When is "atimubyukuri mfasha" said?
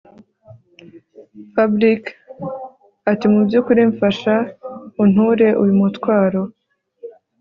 3.11-4.35